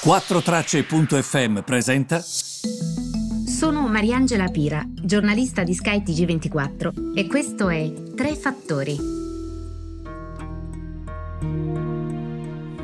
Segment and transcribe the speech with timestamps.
[0.00, 2.20] 4Tracce.fm presenta.
[2.20, 8.96] Sono Mariangela Pira, giornalista di Sky TG24 e questo è Tre Fattori.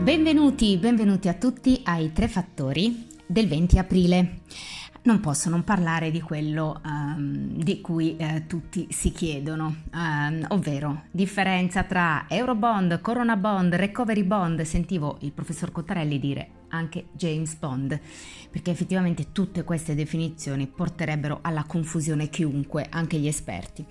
[0.01, 4.41] Benvenuti, benvenuti a tutti ai Tre Fattori del 20 aprile
[5.05, 11.03] non posso non parlare di quello um, di cui eh, tutti si chiedono, um, ovvero
[11.11, 14.63] differenza tra Eurobond, Corona Bond, Recovery Bond.
[14.63, 17.99] Sentivo il professor Cottarelli dire anche James Bond,
[18.51, 23.85] perché effettivamente tutte queste definizioni porterebbero alla confusione chiunque, anche gli esperti.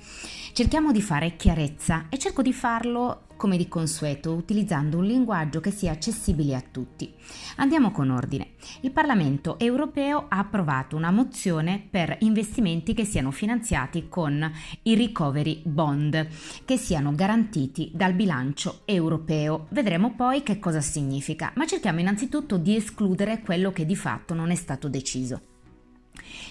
[0.53, 5.71] Cerchiamo di fare chiarezza e cerco di farlo come di consueto, utilizzando un linguaggio che
[5.71, 7.12] sia accessibile a tutti.
[7.55, 8.52] Andiamo con ordine.
[8.81, 14.48] Il Parlamento europeo ha approvato una mozione per investimenti che siano finanziati con
[14.84, 16.27] i recovery bond,
[16.65, 19.65] che siano garantiti dal bilancio europeo.
[19.70, 24.51] Vedremo poi che cosa significa, ma cerchiamo innanzitutto di escludere quello che di fatto non
[24.51, 25.52] è stato deciso.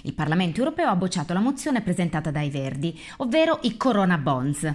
[0.02, 4.74] Il Parlamento europeo ha bocciato la mozione presentata dai Verdi, ovvero i Corona Bonds.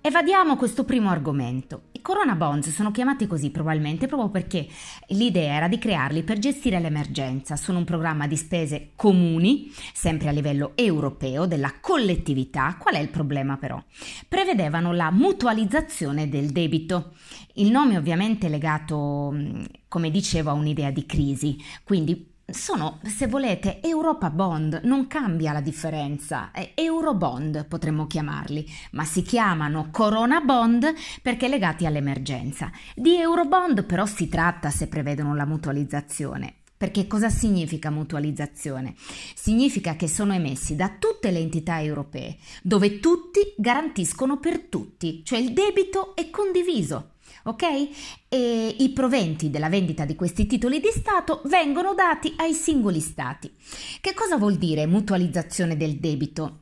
[0.00, 1.88] Evadiamo questo primo argomento.
[1.90, 4.68] I Corona Bonds sono chiamati così probabilmente proprio perché
[5.08, 7.56] l'idea era di crearli per gestire l'emergenza.
[7.56, 12.76] Sono un programma di spese comuni, sempre a livello europeo, della collettività.
[12.78, 13.82] Qual è il problema però?
[14.28, 17.14] Prevedevano la mutualizzazione del debito.
[17.54, 19.36] Il nome ovviamente è legato,
[19.88, 25.60] come dicevo, a un'idea di crisi, quindi sono, se volete, Europa Bond, non cambia la
[25.60, 32.70] differenza, è Eurobond potremmo chiamarli, ma si chiamano Corona Bond perché legati all'emergenza.
[32.94, 36.54] Di Eurobond però si tratta se prevedono la mutualizzazione.
[36.74, 38.94] Perché cosa significa mutualizzazione?
[39.34, 45.38] Significa che sono emessi da tutte le entità europee, dove tutti garantiscono per tutti, cioè
[45.38, 47.88] il debito è condiviso ok?
[48.28, 53.52] E i proventi della vendita di questi titoli di Stato vengono dati ai singoli Stati.
[54.00, 56.60] Che cosa vuol dire mutualizzazione del debito?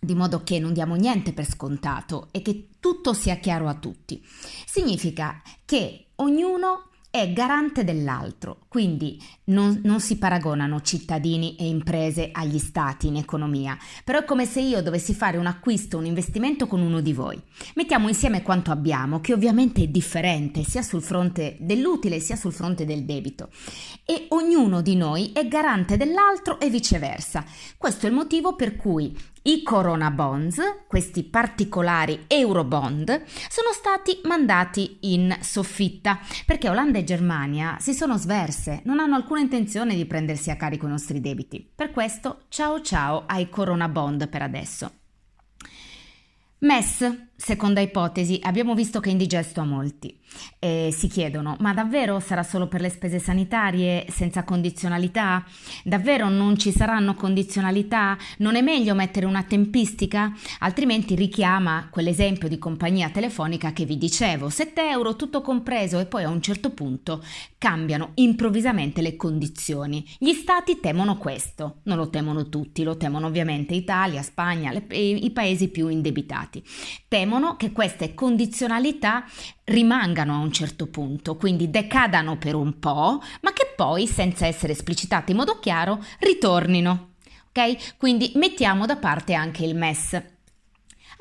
[0.00, 4.22] Di modo che non diamo niente per scontato e che tutto sia chiaro a tutti.
[4.66, 12.58] Significa che ognuno è garante dell'altro, quindi non, non, si paragonano cittadini e imprese agli
[12.58, 16.80] stati in economia, però è come se io dovessi fare un acquisto, un investimento con
[16.80, 17.40] uno di voi.
[17.76, 22.84] Mettiamo insieme quanto abbiamo, che ovviamente è differente sia sul fronte dell'utile sia sul fronte
[22.84, 23.48] del debito,
[24.04, 27.44] e ognuno di noi è garante dell'altro e viceversa.
[27.78, 34.98] Questo è il motivo per cui i Corona Bonds, questi particolari Eurobond, sono stati mandati
[35.00, 40.50] in soffitta perché Olanda e Germania si sono sverse, non hanno alcuna intenzione di prendersi
[40.50, 41.70] a carico i nostri debiti.
[41.74, 44.92] Per questo ciao ciao ai Corona Bond per adesso.
[46.60, 50.18] MES, seconda ipotesi, abbiamo visto che è indigesto a molti
[50.58, 55.44] e si chiedono ma davvero sarà solo per le spese sanitarie senza condizionalità?
[55.84, 58.16] Davvero non ci saranno condizionalità?
[58.38, 60.32] Non è meglio mettere una tempistica?
[60.60, 66.24] Altrimenti richiama quell'esempio di compagnia telefonica che vi dicevo, 7 euro tutto compreso e poi
[66.24, 67.22] a un certo punto
[67.58, 70.04] cambiano improvvisamente le condizioni.
[70.18, 75.30] Gli stati temono questo, non lo temono tutti, lo temono ovviamente Italia, Spagna, le, i
[75.30, 76.62] paesi più indebitati.
[77.08, 77.23] Temono
[77.56, 79.24] che queste condizionalità
[79.64, 84.72] rimangano a un certo punto, quindi decadano per un po', ma che poi, senza essere
[84.72, 87.12] esplicitate in modo chiaro, ritornino.
[87.48, 87.96] Ok?
[87.96, 90.33] Quindi mettiamo da parte anche il MES.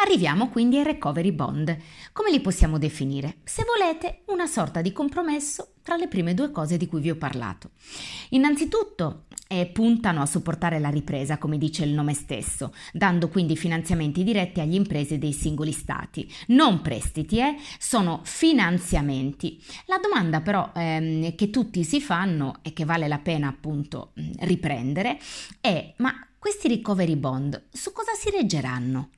[0.04, 1.78] Arriviamo quindi ai recovery bond.
[2.12, 3.38] Come li possiamo definire?
[3.46, 7.16] Se volete, una sorta di compromesso tra le prime due cose di cui vi ho
[7.16, 7.70] parlato.
[8.32, 14.26] Innanzitutto, eh, puntano a supportare la ripresa, come dice il nome stesso, dando quindi finanziamenti
[14.26, 16.30] diretti agli imprese dei singoli stati.
[16.48, 19.64] Non prestiti, eh, sono finanziamenti.
[19.86, 25.18] La domanda però ehm, che tutti si fanno e che vale la pena appunto riprendere
[25.62, 29.10] è ma questi recovery bond su cosa si reggeranno?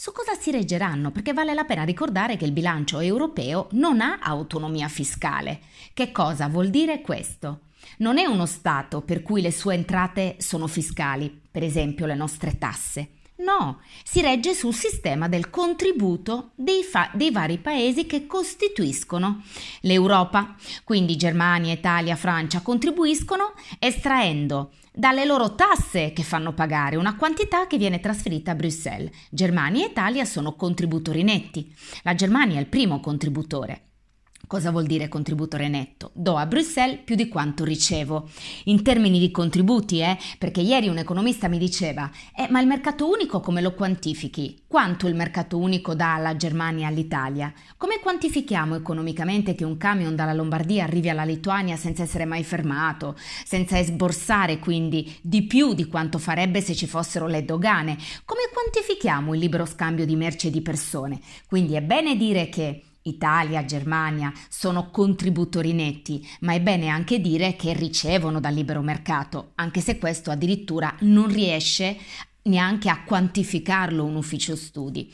[0.00, 1.10] Su cosa si reggeranno?
[1.10, 5.58] Perché vale la pena ricordare che il bilancio europeo non ha autonomia fiscale.
[5.92, 7.62] Che cosa vuol dire questo?
[7.96, 12.58] Non è uno Stato per cui le sue entrate sono fiscali, per esempio le nostre
[12.58, 13.17] tasse.
[13.38, 19.42] No, si regge sul sistema del contributo dei, fa- dei, vari paesi che costituiscono
[19.82, 20.56] l'Europa.
[20.82, 27.78] Quindi Germania, Italia, Francia contribuiscono estraendo dalle loro tasse che fanno pagare una quantità che
[27.78, 29.12] viene trasferita a Bruxelles.
[29.30, 31.72] Germania e Italia sono contributori netti.
[32.02, 33.87] La Germania è il primo contributore.
[34.48, 36.10] Cosa vuol dire contributore netto?
[36.14, 38.30] Do a Bruxelles più di quanto ricevo.
[38.64, 40.16] In termini di contributi, eh?
[40.38, 44.62] Perché ieri un economista mi diceva: eh, ma il mercato unico come lo quantifichi?
[44.66, 47.52] Quanto il mercato unico dà alla Germania e all'Italia?
[47.76, 53.18] Come quantifichiamo economicamente che un camion dalla Lombardia arrivi alla Lituania senza essere mai fermato,
[53.44, 57.98] senza esborsare quindi di più di quanto farebbe se ci fossero le dogane?
[58.24, 61.20] Come quantifichiamo il libero scambio di merci e di persone?
[61.46, 67.56] Quindi è bene dire che Italia, Germania sono contributori netti, ma è bene anche dire
[67.56, 71.96] che ricevono dal libero mercato, anche se questo addirittura non riesce
[72.42, 75.12] neanche a quantificarlo un ufficio studi.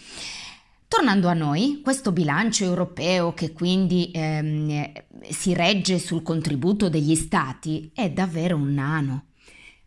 [0.87, 4.93] Tornando a noi, questo bilancio europeo che quindi ehm,
[5.29, 9.25] si regge sul contributo degli stati è davvero un nano.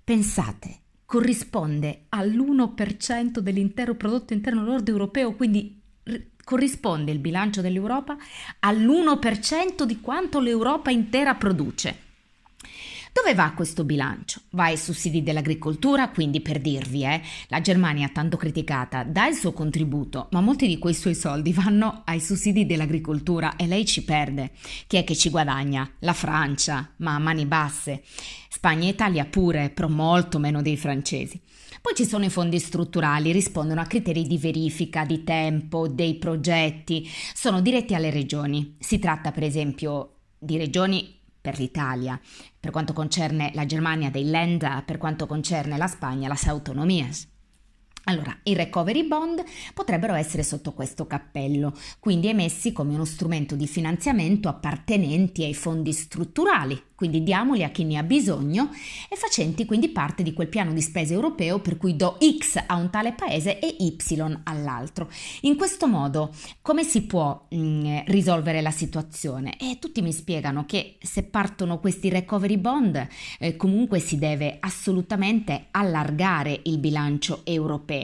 [0.04, 5.82] Pensate, corrisponde all'1% dell'intero prodotto interno lordo europeo, quindi
[6.48, 8.16] corrisponde il bilancio dell'Europa
[8.60, 12.07] all'1% di quanto l'Europa intera produce.
[13.18, 14.42] Dove va questo bilancio?
[14.52, 19.54] Va ai sussidi dell'agricoltura, quindi per dirvi, eh, la Germania tanto criticata dà il suo
[19.54, 24.52] contributo, ma molti di quei suoi soldi vanno ai sussidi dell'agricoltura e lei ci perde.
[24.86, 25.90] Chi è che ci guadagna?
[26.02, 28.04] La Francia, ma a mani basse.
[28.50, 31.42] Spagna e Italia pure, però molto meno dei francesi.
[31.82, 37.10] Poi ci sono i fondi strutturali, rispondono a criteri di verifica di tempo dei progetti,
[37.34, 38.76] sono diretti alle regioni.
[38.78, 41.17] Si tratta per esempio di regioni
[41.48, 42.20] per l'Italia,
[42.60, 47.37] per quanto concerne la Germania dei Länder, per quanto concerne la Spagna las autonomías.
[48.10, 49.44] Allora, i recovery bond
[49.74, 55.92] potrebbero essere sotto questo cappello, quindi emessi come uno strumento di finanziamento appartenenti ai fondi
[55.92, 58.70] strutturali, quindi diamoli a chi ne ha bisogno
[59.10, 62.76] e facenti quindi parte di quel piano di spesa europeo per cui do X a
[62.76, 63.96] un tale paese e Y
[64.44, 65.10] all'altro.
[65.42, 69.58] In questo modo come si può mh, mm, risolvere la situazione?
[69.60, 73.08] E tutti mi spiegano che se partono questi recovery bond
[73.38, 77.96] eh, comunque si deve assolutamente allargare il bilancio europeo.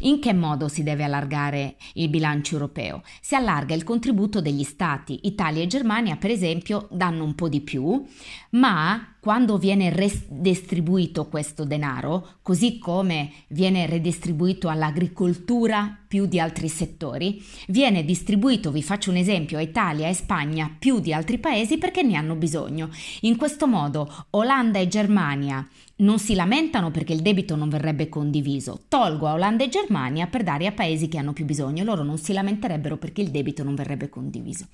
[0.00, 3.02] In che modo si deve allargare il bilancio europeo?
[3.20, 5.20] Si allarga il contributo degli stati.
[5.22, 8.04] Italia e Germania per esempio danno un po' di più
[8.50, 17.44] ma quando viene redistribuito questo denaro, così come viene redistribuito all'agricoltura più di altri settori,
[17.66, 22.02] viene distribuito, vi faccio un esempio, a Italia e Spagna più di altri paesi perché
[22.02, 22.88] ne hanno bisogno.
[23.22, 28.82] In questo modo Olanda e Germania non si lamentano perché il debito non verrebbe condiviso.
[28.86, 31.82] Tolgo a Olanda e Germania per dare a paesi che hanno più bisogno.
[31.82, 34.68] Loro non si lamenterebbero perché il debito non verrebbe condiviso.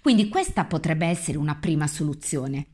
[0.00, 2.66] Quindi questa potrebbe essere una prima soluzione.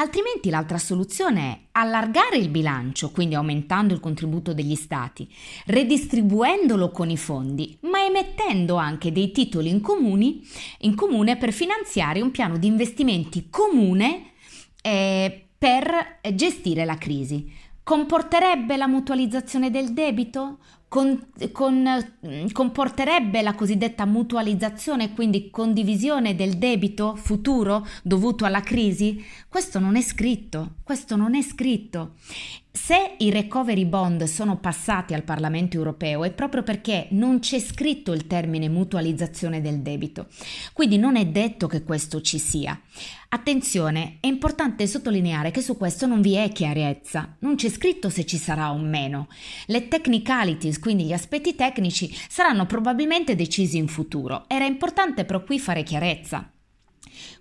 [0.00, 5.28] Altrimenti l'altra soluzione è allargare il bilancio, quindi aumentando il contributo degli stati,
[5.66, 10.46] redistribuendolo con i fondi, ma emettendo anche dei titoli in, comuni,
[10.82, 14.34] in comune per finanziare un piano di investimenti comune
[14.82, 17.50] eh, per gestire la crisi.
[17.82, 20.58] Comporterebbe la mutualizzazione del debito?
[20.88, 22.14] Con, con,
[22.50, 29.22] comporterebbe la cosiddetta mutualizzazione, quindi condivisione del debito futuro dovuto alla crisi?
[29.48, 32.14] Questo non è scritto, questo non è scritto.
[32.70, 38.12] Se i recovery bond sono passati al Parlamento europeo è proprio perché non c'è scritto
[38.12, 40.28] il termine mutualizzazione del debito,
[40.72, 42.80] quindi non è detto che questo ci sia.
[43.30, 48.24] Attenzione, è importante sottolineare che su questo non vi è chiarezza, non c'è scritto se
[48.24, 49.26] ci sarà o meno.
[49.66, 54.44] Le technicalities, quindi gli aspetti tecnici, saranno probabilmente decisi in futuro.
[54.48, 56.50] Era importante però qui fare chiarezza.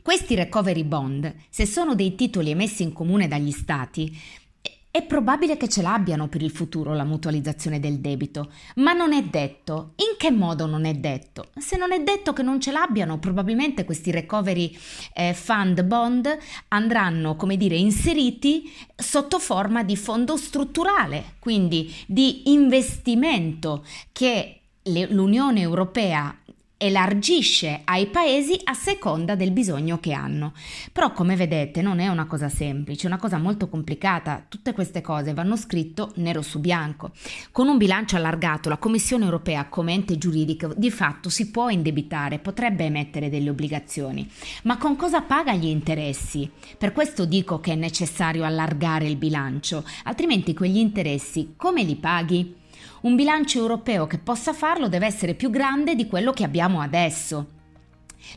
[0.02, 4.18] Questi recovery bond, se sono dei titoli emessi in comune dagli Stati,
[4.90, 9.24] è probabile che ce l'abbiano per il futuro la mutualizzazione del debito, ma non è
[9.24, 9.94] detto.
[9.98, 11.50] In che modo non è detto?
[11.56, 14.76] Se non è detto che non ce l'abbiano, probabilmente questi recovery
[15.14, 16.36] eh, fund bond
[16.70, 26.36] andranno, come dire, inseriti sotto forma di fondo strutturale, quindi di investimento che l'Unione Europea
[26.78, 30.54] elargisce ai paesi a seconda del bisogno che hanno.
[30.92, 34.46] Però come vedete non è una cosa semplice, è una cosa molto complicata.
[34.48, 37.12] Tutte queste cose vanno scritto nero su bianco.
[37.52, 42.40] Con un bilancio allargato la Commissione europea come ente giuridico di fatto si può indebitare,
[42.40, 44.30] potrebbe emettere delle obbligazioni,
[44.64, 46.50] ma con cosa paga gli interessi?
[46.78, 52.66] Per questo dico che è necessario allargare il bilancio, altrimenti quegli interessi come li paghi?
[53.02, 57.56] Un bilancio europeo che possa farlo deve essere più grande di quello che abbiamo adesso.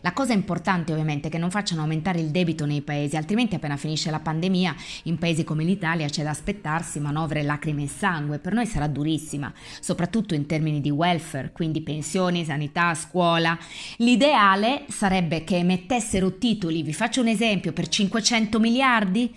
[0.02, 3.76] La cosa importante ovviamente è che non facciano aumentare il debito nei paesi, altrimenti appena
[3.76, 8.52] finisce la pandemia in paesi come l'Italia c'è da aspettarsi manovre lacrime e sangue, per
[8.52, 13.58] noi sarà durissima, soprattutto in termini di welfare, quindi pensioni, sanità, scuola.
[13.96, 19.34] L'ideale sarebbe che emettessero titoli, vi faccio un esempio, per 500 miliardi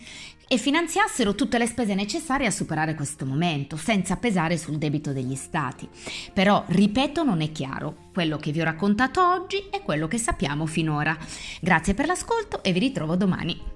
[0.54, 5.34] e finanziassero tutte le spese necessarie a superare questo momento, senza pesare sul debito degli
[5.34, 5.90] stati.
[6.32, 8.10] Però, ripeto, non è chiaro.
[8.14, 11.18] Quello che vi ho raccontato oggi è quello che sappiamo finora.
[11.60, 13.73] Grazie per l'ascolto e vi ritrovo domani.